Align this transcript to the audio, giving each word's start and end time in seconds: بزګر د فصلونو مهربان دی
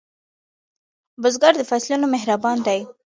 بزګر 1.21 1.53
د 1.57 1.61
فصلونو 1.69 2.05
مهربان 2.15 2.57
دی 2.67 2.79